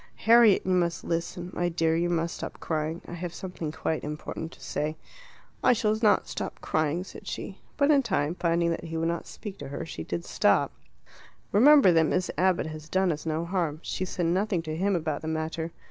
[0.25, 1.51] "Harriet, you must listen.
[1.53, 3.03] My dear, you must stop crying.
[3.07, 4.97] I have something quite important to say."
[5.63, 7.59] "I shall not stop crying," said she.
[7.77, 10.71] But in time, finding that he would not speak to her, she did stop.
[11.51, 13.79] "Remember that Miss Abbott has done us no harm.
[13.83, 15.71] She said nothing to him about the matter.